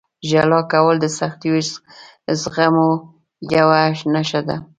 [0.29, 1.55] •ژړا کول د سختیو
[2.41, 2.87] زغملو
[3.55, 3.79] یوه
[4.13, 4.57] نښه ده.